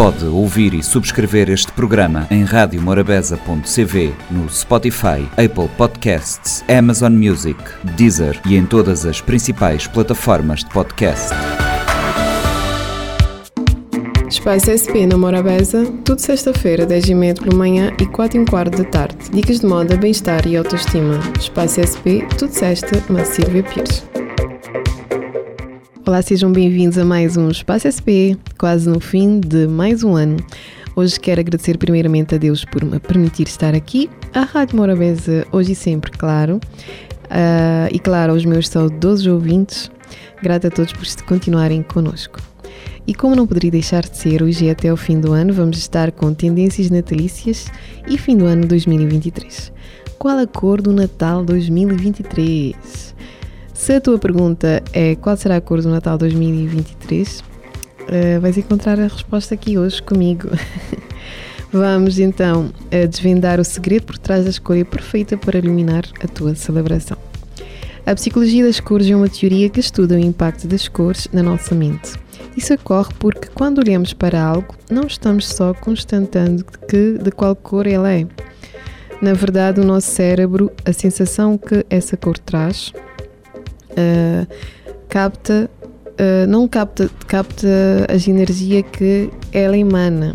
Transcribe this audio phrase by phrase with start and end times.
[0.00, 7.62] Pode ouvir e subscrever este programa em radiomorabeza.cv, no Spotify, Apple Podcasts, Amazon Music,
[7.98, 11.28] Deezer e em todas as principais plataformas de podcast.
[14.26, 19.18] Espaço SP na Morabeza, tudo sexta-feira, 10h30 pela manhã e 4 h quarto da tarde.
[19.30, 21.20] Dicas de moda, bem-estar e autoestima.
[21.38, 24.02] Espaço SP, tudo sexta, uma Silvia Pires.
[26.06, 30.38] Olá, sejam bem-vindos a mais um Espaço SP, quase no fim de mais um ano.
[30.96, 35.72] Hoje quero agradecer primeiramente a Deus por me permitir estar aqui, à Rádio Morabeza, hoje
[35.72, 39.90] e sempre, claro, uh, e claro aos meus saudosos ouvintes,
[40.42, 42.40] grata a todos por continuarem connosco.
[43.06, 45.76] E como não poderia deixar de ser, hoje e até o fim do ano vamos
[45.76, 47.66] estar com tendências natalícias
[48.08, 49.70] e fim do ano 2023.
[50.18, 52.99] Qual a cor do Natal 2023?
[53.90, 57.44] Se a tua pergunta é qual será a cor do Natal 2023, uh,
[58.06, 60.48] eh, vais encontrar a resposta aqui hoje comigo.
[61.72, 62.70] Vamos então
[63.10, 67.16] desvendar o segredo por trás da escolha perfeita para iluminar a tua celebração.
[68.06, 71.74] A psicologia das cores é uma teoria que estuda o impacto das cores na nossa
[71.74, 72.12] mente.
[72.56, 77.88] Isso ocorre porque quando olhamos para algo, não estamos só constatando que de qual cor
[77.88, 78.24] ela é.
[79.20, 82.92] Na verdade, o nosso cérebro, a sensação que essa cor traz,
[84.00, 84.46] uh,
[85.08, 85.70] capta,
[86.06, 87.68] uh, não capta, capta
[88.08, 90.34] as energias que ela emana.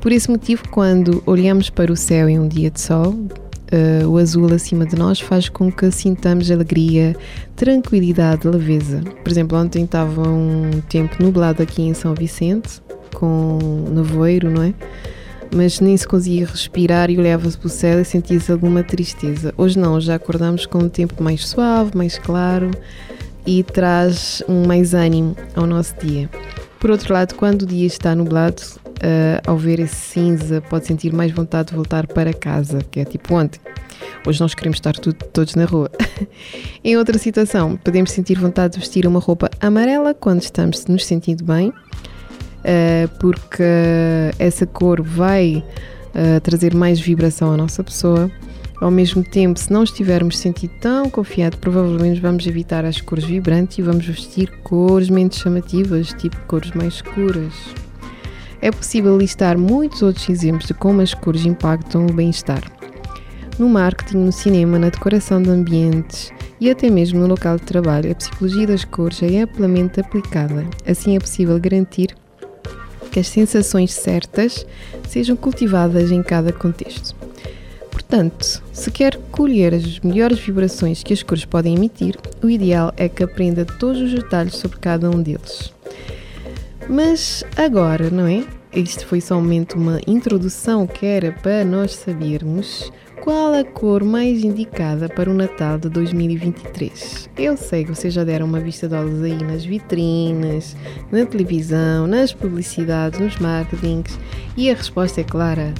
[0.00, 4.18] Por esse motivo, quando olhamos para o céu em um dia de sol, uh, o
[4.18, 7.16] azul acima de nós faz com que sintamos alegria,
[7.56, 9.00] tranquilidade, leveza.
[9.22, 12.82] Por exemplo, ontem estava um tempo nublado aqui em São Vicente,
[13.14, 13.58] com
[13.92, 14.74] nevoeiro, não é?
[15.54, 19.52] Mas nem se conseguia respirar e olhava-se para o céu e sentia-se alguma tristeza.
[19.56, 22.70] Hoje não, já acordamos com um tempo mais suave, mais claro
[23.46, 26.30] e traz um mais ânimo ao nosso dia.
[26.78, 28.62] Por outro lado, quando o dia está nublado,
[29.02, 33.04] uh, ao ver esse cinza, pode sentir mais vontade de voltar para casa, que é
[33.04, 33.60] tipo ontem.
[34.26, 35.90] Hoje nós queremos estar tudo, todos na rua.
[36.82, 41.44] em outra situação, podemos sentir vontade de vestir uma roupa amarela quando estamos nos sentindo
[41.44, 41.72] bem
[43.18, 43.62] porque
[44.38, 45.64] essa cor vai
[46.14, 48.30] uh, trazer mais vibração à nossa pessoa.
[48.80, 53.78] Ao mesmo tempo, se não estivermos sentindo tão confiante, provavelmente vamos evitar as cores vibrantes
[53.78, 57.52] e vamos vestir cores menos chamativas, tipo cores mais escuras.
[58.60, 62.62] É possível listar muitos outros exemplos de como as cores impactam o bem-estar.
[63.58, 68.10] No marketing, no cinema, na decoração de ambientes e até mesmo no local de trabalho,
[68.10, 70.66] a psicologia das cores é amplamente aplicada.
[70.86, 72.16] Assim é possível garantir
[73.12, 74.66] que as sensações certas
[75.06, 77.14] sejam cultivadas em cada contexto.
[77.90, 83.08] Portanto, se quer colher as melhores vibrações que as cores podem emitir, o ideal é
[83.10, 85.72] que aprenda todos os detalhes sobre cada um deles.
[86.88, 88.44] Mas agora, não é?
[88.74, 92.90] Isto foi somente uma introdução que era para nós sabermos
[93.22, 97.30] qual a cor mais indicada para o Natal de 2023?
[97.38, 100.76] Eu sei que vocês já deram uma vista de olhos aí nas vitrines,
[101.12, 104.18] na televisão, nas publicidades, nos marketings
[104.56, 105.72] e a resposta é clara: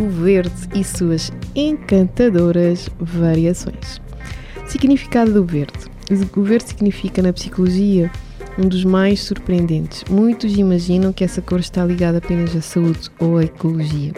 [0.00, 4.00] o verde e suas encantadoras variações.
[4.66, 5.78] Significado do verde:
[6.34, 8.10] o verde significa na psicologia
[8.58, 10.02] um dos mais surpreendentes.
[10.08, 14.14] Muitos imaginam que essa cor está ligada apenas à saúde ou à ecologia.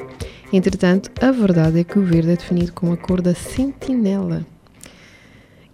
[0.52, 4.46] Entretanto, a verdade é que o verde é definido como a cor da sentinela.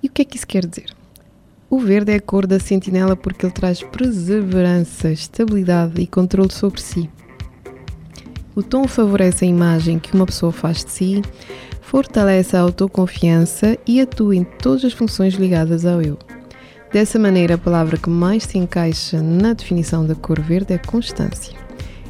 [0.03, 0.93] E o que é que isso quer dizer?
[1.71, 6.81] O verde é a cor da sentinela porque ele traz perseverança, estabilidade e controle sobre
[6.81, 7.09] si.
[8.55, 11.23] O tom favorece a imagem que uma pessoa faz de si,
[11.81, 16.19] fortalece a autoconfiança e atua em todas as funções ligadas ao eu.
[16.93, 21.64] Dessa maneira, a palavra que mais se encaixa na definição da cor verde é constância.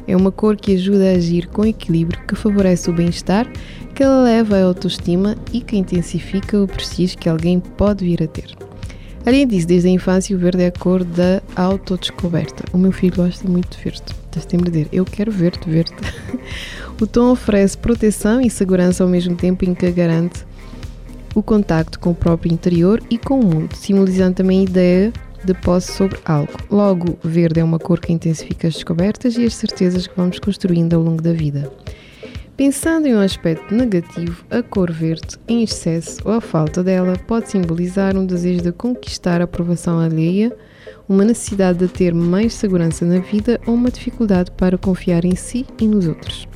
[0.07, 3.47] É uma cor que ajuda a agir com equilíbrio, que favorece o bem-estar,
[3.93, 8.55] que eleva a autoestima e que intensifica o prestígio que alguém pode vir a ter.
[9.25, 12.63] Além disso, desde a infância, o verde é a cor da autodescoberta.
[12.71, 14.03] O meu filho gosta muito de verde.
[14.25, 15.93] Estás-te a dizer, eu quero verde, verde.
[17.01, 20.45] o tom oferece proteção e segurança ao mesmo tempo em que garante
[21.33, 25.13] o contacto com o próprio interior e com o mundo, simbolizando também a ideia
[25.45, 26.53] de posse sobre algo.
[26.69, 30.93] Logo, verde é uma cor que intensifica as descobertas e as certezas que vamos construindo
[30.93, 31.71] ao longo da vida.
[32.57, 37.49] Pensando em um aspecto negativo, a cor verde, em excesso ou a falta dela, pode
[37.49, 40.55] simbolizar um desejo de conquistar a aprovação alheia,
[41.07, 45.65] uma necessidade de ter mais segurança na vida ou uma dificuldade para confiar em si
[45.81, 46.47] e nos outros.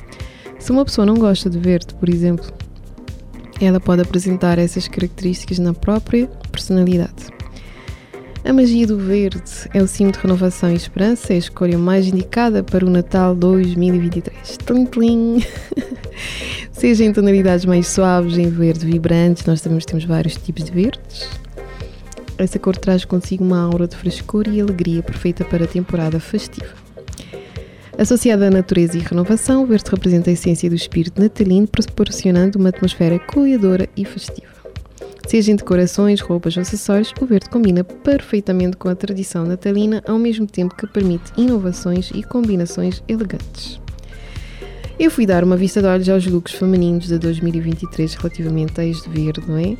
[0.58, 2.46] Se uma pessoa não gosta de verde, por exemplo,
[3.60, 7.39] ela pode apresentar essas características na própria personalidade.
[8.42, 9.42] A magia do verde
[9.74, 13.34] é o símbolo de renovação e esperança, é a escolha mais indicada para o Natal
[13.34, 14.56] 2023.
[14.64, 15.44] Tlim, tlim.
[16.72, 21.28] Seja em tonalidades mais suaves, em verde vibrante, nós também temos vários tipos de verdes.
[22.38, 26.74] Essa cor traz consigo uma aura de frescor e alegria perfeita para a temporada festiva.
[27.98, 32.70] Associada à natureza e renovação, o verde representa a essência do espírito natalino, proporcionando uma
[32.70, 34.59] atmosfera acolhedora e festiva.
[35.30, 40.18] Seja em decorações, roupas ou acessórios, o verde combina perfeitamente com a tradição natalina, ao
[40.18, 43.80] mesmo tempo que permite inovações e combinações elegantes.
[44.98, 49.08] Eu fui dar uma vista de olhos aos looks femininos de 2023 relativamente a este
[49.08, 49.76] verde, não é?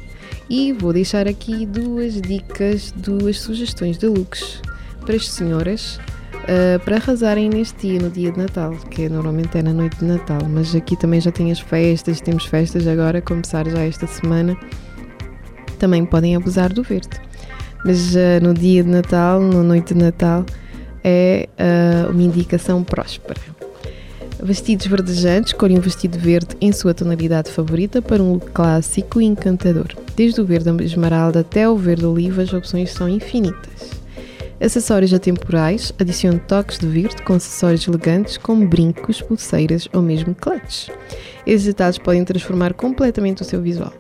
[0.49, 4.63] E vou deixar aqui duas dicas, duas sugestões de looks
[5.05, 5.99] para as senhoras
[6.45, 10.05] uh, para arrasarem neste dia, no dia de Natal, que normalmente é na noite de
[10.05, 14.57] Natal, mas aqui também já tem as festas, temos festas agora começar já esta semana,
[15.81, 17.09] também podem abusar do verde.
[17.85, 20.45] Mas uh, no dia de Natal, na noite de Natal,
[21.03, 23.41] é uh, uma indicação próspera.
[24.43, 29.25] Vestidos verdejantes, escolhe um vestido verde em sua tonalidade favorita para um look clássico e
[29.25, 29.89] encantador.
[30.17, 33.91] Desde o verde esmeralda até o verde oliva, as opções são infinitas.
[34.59, 40.91] Acessórios atemporais, adicione toques de verde com acessórios elegantes como brincos, pulseiras ou mesmo clutches.
[41.47, 43.93] Esses detalhes podem transformar completamente o seu visual.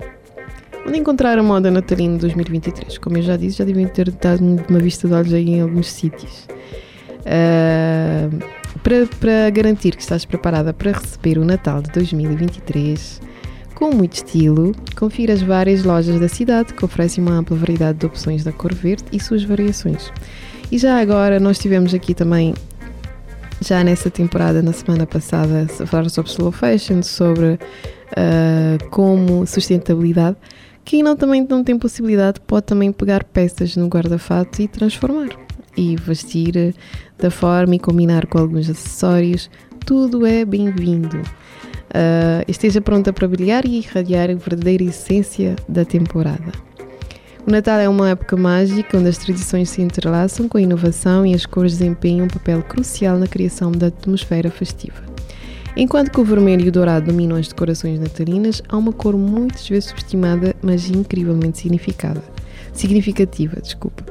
[0.86, 2.98] Onde encontrar a moda natalina 2023?
[2.98, 5.90] Como eu já disse, já devem ter dado uma vista de olhos aí em alguns
[5.90, 6.48] sítios.
[7.20, 8.44] Uh,
[8.82, 13.20] para, para garantir que estás preparada para receber o Natal de 2023
[13.80, 18.04] com muito estilo, confira as várias lojas da cidade que oferecem uma ampla variedade de
[18.04, 20.12] opções da cor verde e suas variações.
[20.70, 22.54] E já agora nós tivemos aqui também,
[23.60, 30.36] já nessa temporada, na semana passada, a falar sobre slow fashion, sobre uh, como sustentabilidade.
[30.90, 35.28] Quem não também não tem possibilidade pode também pegar peças no guarda-fato e transformar
[35.76, 36.74] e vestir
[37.16, 39.48] da forma e combinar com alguns acessórios.
[39.86, 41.18] Tudo é bem-vindo.
[41.18, 46.50] Uh, esteja pronta para brilhar e irradiar a verdadeira essência da temporada.
[47.46, 51.36] O Natal é uma época mágica onde as tradições se entrelaçam com a inovação e
[51.36, 55.19] as cores desempenham um papel crucial na criação da atmosfera festiva.
[55.76, 59.68] Enquanto que o vermelho e o dourado dominam as decorações natalinas, há uma cor muitas
[59.68, 62.22] vezes subestimada, mas incrivelmente significada.
[62.72, 64.04] Significativa, desculpa,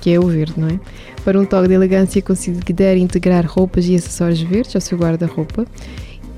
[0.00, 0.78] que é o verde, não é?
[1.24, 5.66] Para um toque de elegância, considere integrar roupas e acessórios verdes ao seu guarda-roupa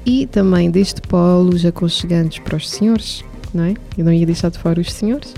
[0.05, 3.75] e também deste polos aconchegantes para os senhores, não é?
[3.97, 5.35] Eu não ia deixar de fora os senhores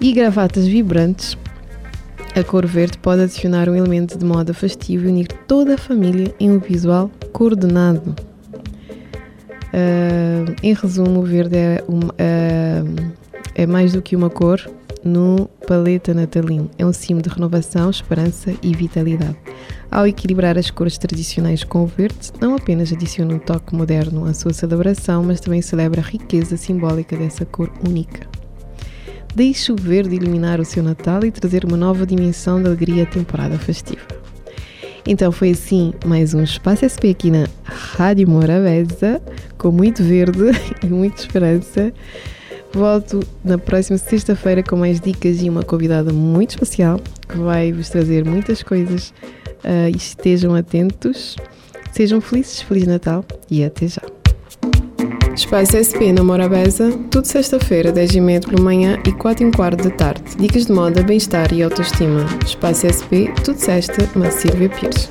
[0.00, 1.36] e gravatas vibrantes,
[2.34, 6.34] a cor verde pode adicionar um elemento de moda festivo e unir toda a família
[6.38, 8.14] em um visual coordenado.
[9.76, 13.12] Uh, em resumo, o verde é, uma, uh,
[13.54, 14.58] é mais do que uma cor
[15.04, 16.70] no paleta natalino.
[16.78, 19.36] É um símbolo de renovação, esperança e vitalidade.
[19.90, 24.32] Ao equilibrar as cores tradicionais com o verde, não apenas adiciona um toque moderno à
[24.32, 28.26] sua celebração, mas também celebra a riqueza simbólica dessa cor única.
[29.34, 33.06] Deixe o verde iluminar o seu Natal e trazer uma nova dimensão de alegria à
[33.06, 34.25] temporada festiva.
[35.06, 39.22] Então foi assim mais um Espaço SP aqui na Rádio Morabeza,
[39.56, 40.50] com muito verde
[40.82, 41.92] e muita esperança.
[42.72, 47.88] Volto na próxima sexta-feira com mais dicas e uma convidada muito especial que vai vos
[47.88, 49.14] trazer muitas coisas.
[49.64, 51.36] Uh, estejam atentos,
[51.92, 54.15] sejam felizes, Feliz Natal e até já!
[55.36, 60.22] Espaço SP na Morabeza, tudo sexta-feira, 10h30 pela manhã e 4 h quarto da tarde.
[60.38, 62.24] Dicas de moda, bem-estar e autoestima.
[62.44, 65.10] Espaço SP, tudo sexta, na Silvia Pires.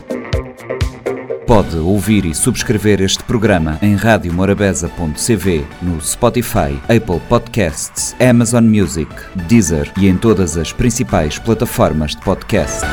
[1.45, 9.11] Pode ouvir e subscrever este programa em radiomorabeza.cv, no Spotify, Apple Podcasts, Amazon Music,
[9.47, 12.83] Deezer e em todas as principais plataformas de podcast.